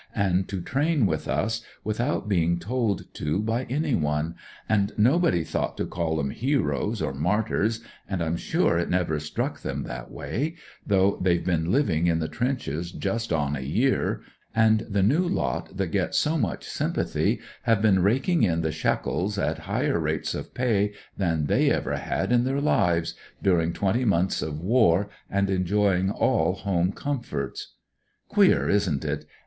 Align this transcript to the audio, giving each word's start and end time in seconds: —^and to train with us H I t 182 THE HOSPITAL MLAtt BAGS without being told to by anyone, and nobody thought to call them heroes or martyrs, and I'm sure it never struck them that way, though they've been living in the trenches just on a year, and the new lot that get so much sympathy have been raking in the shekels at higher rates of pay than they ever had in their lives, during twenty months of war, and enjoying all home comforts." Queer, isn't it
—^and 0.17 0.47
to 0.47 0.59
train 0.61 1.05
with 1.05 1.27
us 1.27 1.61
H 1.61 1.61
I 1.61 1.63
t 1.63 2.05
182 2.07 2.25
THE 2.25 2.35
HOSPITAL 2.41 2.41
MLAtt 2.41 2.57
BAGS 2.57 2.97
without 2.97 3.05
being 3.05 3.05
told 3.07 3.13
to 3.13 3.39
by 3.45 3.63
anyone, 3.71 4.35
and 4.67 4.91
nobody 4.97 5.43
thought 5.43 5.77
to 5.77 5.85
call 5.85 6.15
them 6.17 6.31
heroes 6.31 7.03
or 7.03 7.13
martyrs, 7.13 7.81
and 8.09 8.23
I'm 8.23 8.35
sure 8.35 8.79
it 8.79 8.89
never 8.89 9.19
struck 9.19 9.59
them 9.61 9.83
that 9.83 10.09
way, 10.09 10.55
though 10.87 11.19
they've 11.21 11.45
been 11.45 11.71
living 11.71 12.07
in 12.07 12.17
the 12.17 12.27
trenches 12.27 12.91
just 12.91 13.31
on 13.31 13.55
a 13.55 13.59
year, 13.59 14.21
and 14.55 14.87
the 14.89 15.03
new 15.03 15.19
lot 15.19 15.77
that 15.77 15.91
get 15.91 16.15
so 16.15 16.35
much 16.35 16.63
sympathy 16.65 17.39
have 17.61 17.83
been 17.83 18.01
raking 18.01 18.41
in 18.41 18.61
the 18.61 18.71
shekels 18.71 19.37
at 19.37 19.59
higher 19.69 19.99
rates 19.99 20.33
of 20.33 20.55
pay 20.55 20.93
than 21.15 21.45
they 21.45 21.69
ever 21.69 21.97
had 21.97 22.31
in 22.31 22.43
their 22.43 22.59
lives, 22.59 23.13
during 23.43 23.71
twenty 23.71 24.03
months 24.03 24.41
of 24.41 24.59
war, 24.61 25.09
and 25.29 25.51
enjoying 25.51 26.09
all 26.09 26.53
home 26.55 26.91
comforts." 26.91 27.75
Queer, 28.29 28.67
isn't 28.67 29.05
it 29.05 29.25